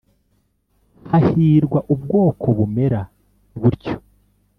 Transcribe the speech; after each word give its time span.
hahirwa 1.09 1.79
ubwoko 1.93 2.45
bumera 2.57 3.01
butyo 3.59 3.95